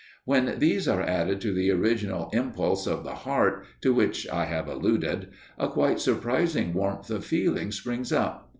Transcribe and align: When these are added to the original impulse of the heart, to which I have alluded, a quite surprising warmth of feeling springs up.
When 0.25 0.55
these 0.57 0.87
are 0.87 1.03
added 1.03 1.41
to 1.41 1.53
the 1.53 1.69
original 1.69 2.31
impulse 2.33 2.87
of 2.87 3.03
the 3.03 3.13
heart, 3.13 3.67
to 3.81 3.93
which 3.93 4.27
I 4.29 4.45
have 4.45 4.67
alluded, 4.67 5.29
a 5.59 5.69
quite 5.69 5.99
surprising 5.99 6.73
warmth 6.73 7.11
of 7.11 7.23
feeling 7.23 7.71
springs 7.71 8.11
up. 8.11 8.49